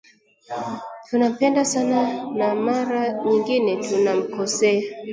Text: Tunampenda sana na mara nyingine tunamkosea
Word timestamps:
Tunampenda 1.09 1.65
sana 1.65 2.13
na 2.33 2.55
mara 2.55 3.13
nyingine 3.23 3.75
tunamkosea 3.77 4.83